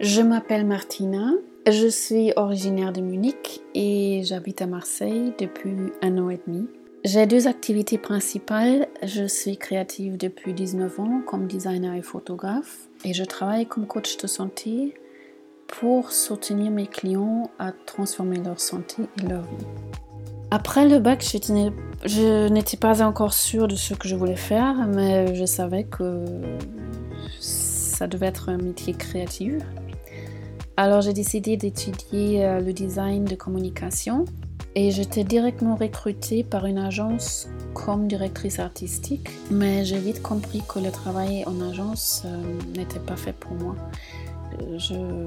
Je 0.00 0.20
m'appelle 0.20 0.66
Martina, 0.66 1.30
je 1.66 1.86
suis 1.86 2.30
originaire 2.36 2.92
de 2.92 3.00
Munich 3.00 3.62
et 3.74 4.20
j'habite 4.24 4.60
à 4.60 4.66
Marseille 4.66 5.32
depuis 5.38 5.74
un 6.02 6.18
an 6.18 6.28
et 6.28 6.38
demi. 6.46 6.68
J'ai 7.02 7.26
deux 7.26 7.48
activités 7.48 7.96
principales. 7.96 8.88
Je 9.02 9.24
suis 9.24 9.56
créative 9.56 10.18
depuis 10.18 10.52
19 10.52 11.00
ans 11.00 11.22
comme 11.26 11.46
designer 11.46 11.94
et 11.94 12.02
photographe 12.02 12.88
et 13.06 13.14
je 13.14 13.24
travaille 13.24 13.64
comme 13.64 13.86
coach 13.86 14.18
de 14.18 14.26
santé 14.26 14.92
pour 15.66 16.12
soutenir 16.12 16.70
mes 16.70 16.86
clients 16.86 17.50
à 17.58 17.72
transformer 17.72 18.36
leur 18.36 18.60
santé 18.60 19.04
et 19.22 19.26
leur 19.26 19.44
vie. 19.44 19.66
Après 20.50 20.86
le 20.86 20.98
bac, 20.98 21.24
je 22.04 22.48
n'étais 22.48 22.76
pas 22.76 23.02
encore 23.02 23.32
sûre 23.32 23.66
de 23.66 23.76
ce 23.76 23.94
que 23.94 24.08
je 24.08 24.14
voulais 24.14 24.36
faire, 24.36 24.86
mais 24.88 25.34
je 25.34 25.46
savais 25.46 25.84
que 25.84 26.22
ça 27.40 28.06
devait 28.06 28.26
être 28.26 28.50
un 28.50 28.58
métier 28.58 28.92
créatif. 28.92 29.54
Alors 30.78 31.00
j'ai 31.00 31.14
décidé 31.14 31.56
d'étudier 31.56 32.44
euh, 32.44 32.60
le 32.60 32.74
design 32.74 33.24
de 33.24 33.34
communication 33.34 34.26
et 34.74 34.90
j'étais 34.90 35.24
directement 35.24 35.74
recrutée 35.74 36.44
par 36.44 36.66
une 36.66 36.76
agence 36.76 37.48
comme 37.72 38.08
directrice 38.08 38.58
artistique, 38.58 39.30
mais 39.50 39.86
j'ai 39.86 39.98
vite 39.98 40.22
compris 40.22 40.62
que 40.68 40.78
le 40.78 40.90
travail 40.90 41.44
en 41.46 41.62
agence 41.62 42.24
euh, 42.26 42.58
n'était 42.76 43.00
pas 43.00 43.16
fait 43.16 43.32
pour 43.32 43.52
moi. 43.52 43.74
Je, 44.76 45.24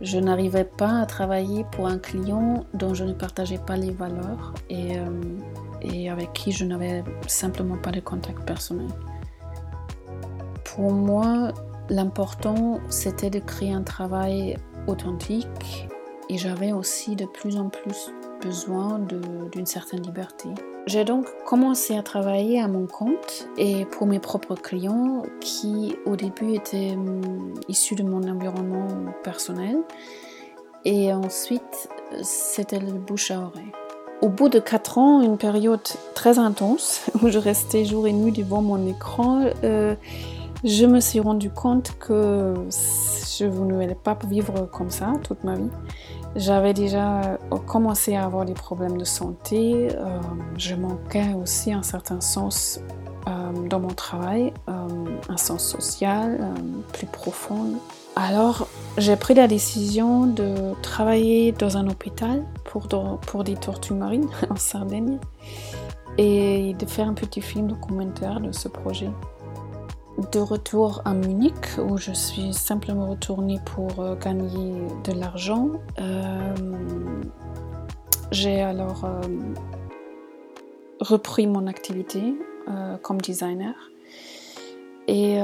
je 0.00 0.18
n'arrivais 0.18 0.64
pas 0.64 1.00
à 1.00 1.06
travailler 1.06 1.64
pour 1.72 1.86
un 1.86 1.98
client 1.98 2.64
dont 2.72 2.94
je 2.94 3.04
ne 3.04 3.12
partageais 3.12 3.58
pas 3.58 3.76
les 3.76 3.90
valeurs 3.90 4.54
euh, 4.70 5.06
et 5.82 6.08
avec 6.08 6.32
qui 6.32 6.50
je 6.50 6.64
n'avais 6.64 7.04
simplement 7.26 7.76
pas 7.76 7.90
de 7.90 8.00
contact 8.00 8.42
personnel. 8.46 8.88
Pour 10.64 10.92
moi, 10.92 11.52
L'important, 11.88 12.80
c'était 12.88 13.30
de 13.30 13.38
créer 13.38 13.72
un 13.72 13.82
travail 13.82 14.56
authentique 14.86 15.88
et 16.28 16.38
j'avais 16.38 16.72
aussi 16.72 17.16
de 17.16 17.26
plus 17.26 17.56
en 17.56 17.68
plus 17.68 18.10
besoin 18.40 19.00
d'une 19.52 19.66
certaine 19.66 20.02
liberté. 20.02 20.48
J'ai 20.86 21.04
donc 21.04 21.26
commencé 21.44 21.96
à 21.96 22.02
travailler 22.02 22.60
à 22.60 22.66
mon 22.66 22.86
compte 22.86 23.48
et 23.56 23.84
pour 23.84 24.06
mes 24.06 24.18
propres 24.18 24.56
clients 24.56 25.22
qui 25.40 25.94
au 26.06 26.16
début 26.16 26.54
étaient 26.54 26.92
hum, 26.92 27.54
issus 27.68 27.94
de 27.94 28.02
mon 28.02 28.28
environnement 28.28 28.88
personnel 29.22 29.76
et 30.84 31.12
ensuite 31.12 31.88
c'était 32.22 32.80
le 32.80 32.92
bouche 32.92 33.30
à 33.30 33.40
oreille. 33.40 33.72
Au 34.22 34.28
bout 34.28 34.48
de 34.48 34.58
4 34.58 34.98
ans, 34.98 35.20
une 35.20 35.36
période 35.36 35.80
très 36.14 36.38
intense 36.38 37.06
où 37.22 37.28
je 37.28 37.38
restais 37.38 37.84
jour 37.84 38.06
et 38.06 38.12
nuit 38.12 38.32
devant 38.32 38.62
mon 38.62 38.86
écran, 38.86 39.44
euh, 39.64 39.94
je 40.64 40.86
me 40.86 41.00
suis 41.00 41.20
rendu 41.20 41.50
compte 41.50 41.96
que 41.98 42.54
je 43.38 43.44
ne 43.44 43.50
voulais 43.50 43.94
pas 43.94 44.16
vivre 44.28 44.68
comme 44.70 44.90
ça 44.90 45.12
toute 45.24 45.42
ma 45.44 45.56
vie. 45.56 45.70
J'avais 46.36 46.72
déjà 46.72 47.20
euh, 47.20 47.58
commencé 47.66 48.14
à 48.14 48.24
avoir 48.24 48.44
des 48.44 48.54
problèmes 48.54 48.96
de 48.96 49.04
santé. 49.04 49.88
Euh, 49.92 50.18
je 50.56 50.74
manquais 50.74 51.34
aussi 51.34 51.72
un 51.72 51.82
certain 51.82 52.20
sens 52.20 52.80
euh, 53.28 53.68
dans 53.68 53.80
mon 53.80 53.88
travail, 53.88 54.52
un 54.66 55.36
sens 55.36 55.66
social 55.66 56.54
plus 56.92 57.06
profond. 57.06 57.74
Alors, 58.16 58.66
j'ai 58.98 59.16
pris 59.16 59.34
la 59.34 59.46
décision 59.46 60.26
de 60.26 60.74
travailler 60.82 61.52
dans 61.52 61.76
un 61.76 61.88
hôpital 61.88 62.44
pour, 62.64 62.88
pour 62.88 63.44
des 63.44 63.54
tortues 63.54 63.94
marines 63.94 64.28
en 64.50 64.56
Sardaigne 64.56 65.18
et 66.18 66.74
de 66.74 66.86
faire 66.86 67.08
un 67.08 67.14
petit 67.14 67.40
film 67.40 67.68
documentaire 67.68 68.40
de 68.40 68.52
ce 68.52 68.68
projet 68.68 69.10
de 70.18 70.38
retour 70.38 71.00
à 71.04 71.14
Munich 71.14 71.78
où 71.78 71.96
je 71.96 72.12
suis 72.12 72.52
simplement 72.52 73.10
retournée 73.10 73.58
pour 73.64 74.00
euh, 74.00 74.14
gagner 74.16 74.74
de 75.04 75.12
l'argent. 75.12 75.70
Euh, 75.98 76.54
j'ai 78.30 78.60
alors 78.60 79.04
euh, 79.04 79.20
repris 81.00 81.46
mon 81.46 81.66
activité 81.66 82.34
comme 83.02 83.20
designer 83.20 83.74
et 85.08 85.40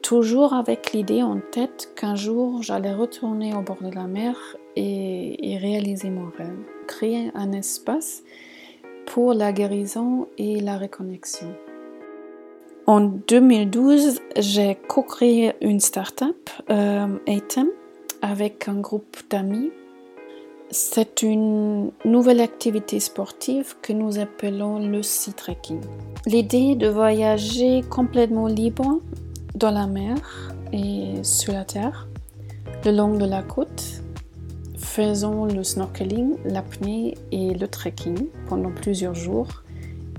toujours 0.00 0.54
avec 0.54 0.92
l'idée 0.92 1.22
en 1.22 1.38
tête 1.52 1.92
qu'un 1.94 2.14
jour 2.14 2.62
j'allais 2.62 2.94
retourner 2.94 3.54
au 3.54 3.60
bord 3.60 3.82
de 3.82 3.90
la 3.90 4.06
mer 4.06 4.56
et, 4.74 5.52
et 5.52 5.58
réaliser 5.58 6.08
mon 6.08 6.30
rêve, 6.38 6.56
créer 6.86 7.30
un 7.34 7.52
espace 7.52 8.22
pour 9.04 9.34
la 9.34 9.52
guérison 9.52 10.26
et 10.38 10.60
la 10.60 10.78
reconnexion. 10.78 11.54
En 12.86 13.00
2012, 13.00 14.20
j'ai 14.36 14.74
co-créé 14.74 15.54
une 15.62 15.80
start-up, 15.80 16.50
euh, 16.68 17.06
avec 18.20 18.68
un 18.68 18.74
groupe 18.74 19.16
d'amis. 19.30 19.70
C'est 20.70 21.22
une 21.22 21.92
nouvelle 22.04 22.40
activité 22.40 23.00
sportive 23.00 23.74
que 23.80 23.94
nous 23.94 24.18
appelons 24.18 24.86
le 24.86 25.02
sea 25.02 25.32
trekking. 25.32 25.80
L'idée 26.26 26.74
de 26.74 26.88
voyager 26.88 27.80
complètement 27.88 28.48
libre 28.48 29.00
dans 29.54 29.70
la 29.70 29.86
mer 29.86 30.16
et 30.74 31.22
sur 31.22 31.54
la 31.54 31.64
terre, 31.64 32.06
le 32.84 32.90
long 32.90 33.16
de 33.16 33.24
la 33.24 33.42
côte, 33.42 34.02
faisant 34.76 35.46
le 35.46 35.64
snorkeling, 35.64 36.36
l'apnée 36.44 37.16
et 37.32 37.54
le 37.54 37.66
trekking 37.66 38.26
pendant 38.46 38.70
plusieurs 38.70 39.14
jours 39.14 39.62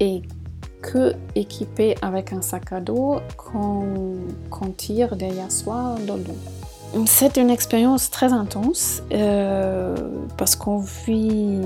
et 0.00 0.22
que 0.84 1.14
équipé 1.34 1.96
avec 2.02 2.32
un 2.32 2.42
sac 2.42 2.72
à 2.72 2.80
dos 2.80 3.16
qu'on 3.36 4.70
tire 4.76 5.16
derrière 5.16 5.50
soi 5.50 5.96
dans 6.06 6.16
l'eau. 6.16 7.04
C'est 7.06 7.36
une 7.38 7.50
expérience 7.50 8.10
très 8.10 8.32
intense 8.32 9.02
euh, 9.12 9.96
parce 10.36 10.54
qu'on 10.54 10.78
vit 10.78 11.60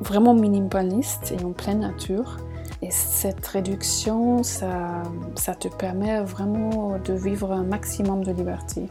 vraiment 0.00 0.34
minimaliste 0.34 1.32
et 1.32 1.42
en 1.42 1.52
pleine 1.52 1.80
nature. 1.80 2.36
Et 2.82 2.90
cette 2.90 3.46
réduction, 3.46 4.42
ça, 4.42 5.02
ça 5.36 5.54
te 5.54 5.68
permet 5.68 6.20
vraiment 6.20 6.98
de 7.02 7.14
vivre 7.14 7.52
un 7.52 7.62
maximum 7.62 8.22
de 8.22 8.32
liberté. 8.32 8.88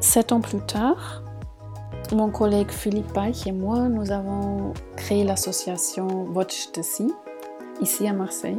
Sept 0.00 0.32
ans 0.32 0.40
plus 0.40 0.60
tard, 0.60 1.22
mon 2.12 2.30
collègue 2.30 2.70
Philippe 2.70 3.12
Paich 3.12 3.46
et 3.46 3.52
moi, 3.52 3.88
nous 3.88 4.10
avons 4.10 4.72
créé 4.96 5.24
l'association 5.24 6.06
Watch 6.32 6.72
the 6.72 6.82
Sea 6.82 7.12
ici 7.80 8.06
à 8.06 8.12
Marseille. 8.12 8.58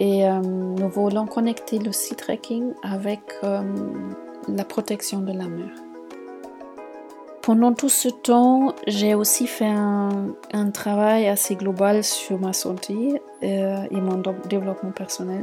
Et 0.00 0.26
euh, 0.26 0.40
nous 0.40 0.88
voulons 0.88 1.26
connecter 1.26 1.78
le 1.78 1.92
sea 1.92 2.14
trekking 2.14 2.72
avec 2.82 3.20
euh, 3.42 3.62
la 4.48 4.64
protection 4.64 5.20
de 5.20 5.32
la 5.32 5.48
mer. 5.48 5.70
Pendant 7.42 7.72
tout 7.72 7.88
ce 7.88 8.08
temps, 8.08 8.74
j'ai 8.86 9.14
aussi 9.14 9.46
fait 9.46 9.64
un, 9.64 10.70
travail 10.72 11.26
assez 11.26 11.56
global 11.56 12.04
sur 12.04 12.38
ma 12.38 12.52
santé 12.52 13.22
euh, 13.42 13.84
et 13.90 14.00
mon 14.00 14.22
développement 14.48 14.90
personnel. 14.90 15.42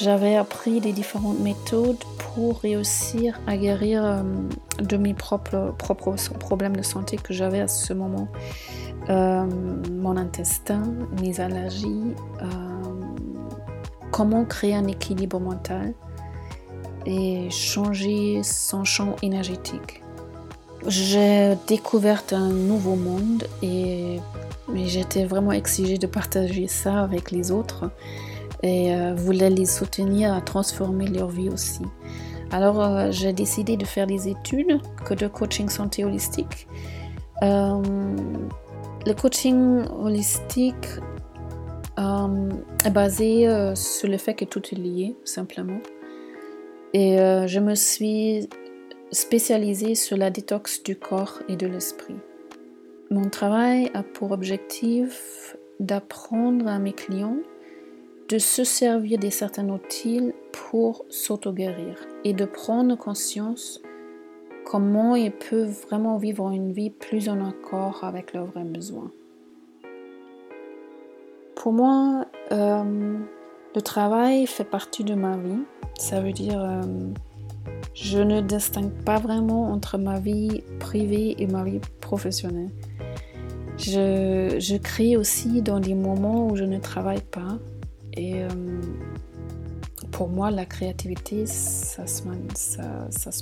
J'avais 0.00 0.36
appris 0.36 0.80
des 0.80 0.92
différentes 0.92 1.38
méthodes 1.38 2.02
pour 2.18 2.58
réussir 2.58 3.38
à 3.46 3.56
guérir 3.56 4.24
de 4.78 4.96
mes 4.96 5.14
propres, 5.14 5.74
propres 5.78 6.14
problèmes 6.38 6.76
de 6.76 6.82
santé 6.82 7.16
que 7.16 7.32
j'avais 7.32 7.60
à 7.60 7.68
ce 7.68 7.92
moment. 7.92 8.28
Euh, 9.08 9.46
mon 9.90 10.16
intestin, 10.16 10.82
mes 11.20 11.40
allergies, 11.40 12.14
euh, 12.40 12.46
comment 14.12 14.44
créer 14.44 14.74
un 14.74 14.86
équilibre 14.86 15.40
mental 15.40 15.92
et 17.04 17.50
changer 17.50 18.42
son 18.44 18.84
champ 18.84 19.16
énergétique. 19.22 20.02
J'ai 20.86 21.56
découvert 21.66 22.22
un 22.30 22.50
nouveau 22.50 22.94
monde 22.94 23.44
et 23.60 24.20
j'étais 24.84 25.24
vraiment 25.24 25.52
exigée 25.52 25.98
de 25.98 26.06
partager 26.06 26.68
ça 26.68 27.02
avec 27.02 27.32
les 27.32 27.50
autres 27.50 27.90
et 28.62 28.94
euh, 28.94 29.14
voulais 29.16 29.50
les 29.50 29.66
soutenir 29.66 30.32
à 30.32 30.40
transformer 30.40 31.08
leur 31.08 31.28
vie 31.28 31.48
aussi. 31.48 31.82
Alors 32.52 33.10
j'ai 33.10 33.32
décidé 33.32 33.76
de 33.76 33.84
faire 33.84 34.06
des 34.06 34.28
études 34.28 34.78
que 35.04 35.14
de 35.14 35.26
coaching 35.26 35.68
santé 35.68 36.04
holistique. 36.04 36.68
Le 39.04 39.14
coaching 39.14 39.84
holistique 39.90 40.86
euh, 41.98 42.50
est 42.84 42.90
basé 42.90 43.48
euh, 43.48 43.74
sur 43.74 44.08
le 44.08 44.16
fait 44.16 44.34
que 44.34 44.44
tout 44.44 44.62
est 44.70 44.78
lié, 44.78 45.16
simplement. 45.24 45.80
Et 46.92 47.18
euh, 47.18 47.48
je 47.48 47.58
me 47.58 47.74
suis 47.74 48.48
spécialisée 49.10 49.96
sur 49.96 50.16
la 50.16 50.30
détox 50.30 50.84
du 50.84 50.94
corps 50.94 51.40
et 51.48 51.56
de 51.56 51.66
l'esprit. 51.66 52.14
Mon 53.10 53.28
travail 53.28 53.90
a 53.92 54.04
pour 54.04 54.30
objectif 54.30 55.56
d'apprendre 55.80 56.68
à 56.68 56.78
mes 56.78 56.92
clients 56.92 57.38
de 58.28 58.38
se 58.38 58.62
servir 58.62 59.18
de 59.18 59.30
certains 59.30 59.68
outils 59.68 60.32
pour 60.52 61.04
s'auto-guérir 61.08 61.96
et 62.22 62.34
de 62.34 62.44
prendre 62.44 62.96
conscience 62.96 63.82
comment 64.64 65.14
ils 65.14 65.32
peuvent 65.32 65.76
vraiment 65.88 66.16
vivre 66.16 66.50
une 66.50 66.72
vie 66.72 66.90
plus 66.90 67.28
en 67.28 67.44
accord 67.46 68.04
avec 68.04 68.32
leurs 68.32 68.46
vrais 68.46 68.64
besoins. 68.64 69.10
Pour 71.54 71.72
moi, 71.72 72.26
euh, 72.50 73.18
le 73.74 73.82
travail 73.82 74.46
fait 74.46 74.64
partie 74.64 75.04
de 75.04 75.14
ma 75.14 75.36
vie. 75.36 75.62
Ça 75.98 76.20
veut 76.20 76.32
dire 76.32 76.60
euh, 76.60 76.82
Je 77.94 78.18
ne 78.18 78.40
distingue 78.40 78.92
pas 79.04 79.18
vraiment 79.18 79.70
entre 79.70 79.98
ma 79.98 80.18
vie 80.18 80.62
privée 80.80 81.36
et 81.38 81.46
ma 81.46 81.62
vie 81.62 81.80
professionnelle. 82.00 82.70
Je, 83.78 84.76
crée 84.76 85.16
aussi 85.16 85.62
dans 85.62 85.80
des 85.80 85.94
moments 85.94 86.48
où 86.48 86.56
je 86.56 86.64
ne 86.64 86.78
travaille 86.78 87.22
pas. 87.22 87.58
Euh, 88.18 88.48
pour 90.10 90.28
moi, 90.28 90.50
la 90.50 90.64
créativité, 90.64 91.46
ça 91.46 92.06
se, 92.06 92.22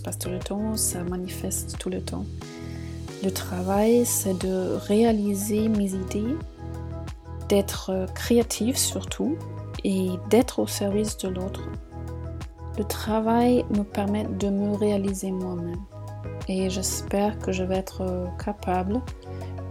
passe 0.02 0.18
tout 0.18 0.28
le 0.28 0.38
temps, 0.38 0.76
ça 0.76 1.02
manifeste 1.02 1.78
tout 1.78 1.90
le 1.90 2.00
temps. 2.00 2.24
Le 3.22 3.30
travail, 3.30 4.04
c'est 4.06 4.38
de 4.38 4.76
réaliser 4.86 5.68
mes 5.68 5.92
idées, 5.94 6.36
d'être 7.48 8.06
créatif 8.14 8.76
surtout 8.76 9.36
et 9.84 10.08
d'être 10.28 10.60
au 10.60 10.66
service 10.66 11.16
de 11.18 11.28
l'autre. 11.28 11.62
Le 12.78 12.84
travail 12.84 13.64
me 13.70 13.82
permet 13.82 14.24
de 14.24 14.48
me 14.48 14.74
réaliser 14.74 15.32
moi-même 15.32 15.80
et 16.48 16.70
j'espère 16.70 17.38
que 17.38 17.52
je 17.52 17.62
vais 17.62 17.76
être 17.76 18.28
capable 18.42 19.00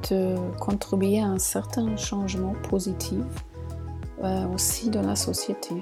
de 0.09 0.35
contribuer 0.59 1.19
à 1.19 1.27
un 1.27 1.39
certain 1.39 1.95
changement 1.97 2.53
positif 2.69 3.23
euh, 4.23 4.47
aussi 4.53 4.89
dans 4.89 5.01
la 5.01 5.15
société. 5.15 5.75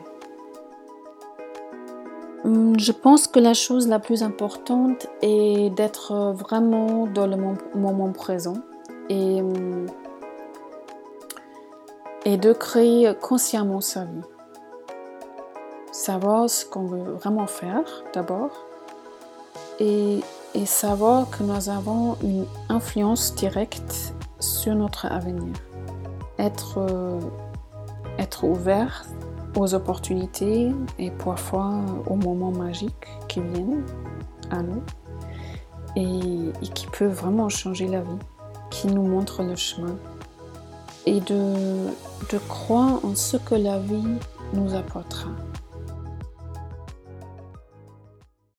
Hum, 2.48 2.80
je 2.80 2.94
pense 2.94 3.28
que 3.28 3.40
la 3.42 3.54
chose 3.54 3.90
la 3.90 4.00
plus 4.00 4.24
importante 4.24 5.08
est 5.22 5.70
d'être 5.76 6.32
vraiment 6.34 7.06
dans 7.06 7.28
le 7.28 7.36
moment 7.76 8.14
présent 8.14 8.56
et, 9.10 9.42
hum, 9.42 9.86
et 12.24 12.38
de 12.38 12.54
créer 12.54 13.12
consciemment 13.22 13.82
sa 13.82 14.06
vie. 14.06 14.22
Savoir 15.92 16.50
ce 16.50 16.66
qu'on 16.66 16.86
veut 16.86 17.12
vraiment 17.16 17.48
faire 17.48 17.84
d'abord 18.14 18.52
et, 19.82 20.22
et 20.56 20.66
savoir 20.66 21.30
que 21.30 21.44
nous 21.44 21.70
avons 21.70 22.16
une 22.24 22.46
influence 22.70 23.36
directe 23.36 24.14
sur 24.40 24.74
notre 24.74 25.06
avenir. 25.06 25.54
Être, 26.40 26.80
être 28.18 28.46
ouvert 28.46 29.04
aux 29.57 29.74
opportunités 29.74 30.71
et 31.00 31.09
parfois 31.12 31.81
aux 32.06 32.15
moments 32.15 32.51
magiques 32.51 33.07
qui 33.27 33.42
viennent 33.42 33.83
à 34.51 34.62
nous 34.62 34.83
et, 35.95 36.51
qui 36.74 36.86
peuvent 36.88 37.12
vraiment 37.13 37.50
changer 37.50 37.88
la 37.88 38.01
vie, 38.01 38.19
qui 38.69 38.88
nous 38.88 39.01
montrent 39.01 39.44
le 39.44 39.56
chemin 39.56 39.95
et 41.07 41.19
de, 41.21 41.88
de 42.31 42.38
croire 42.48 43.04
en 43.04 43.15
ce 43.15 43.38
que 43.38 43.56
la 43.56 43.80
vie 43.80 44.18
nous 44.54 44.75
apportera. 44.75 45.30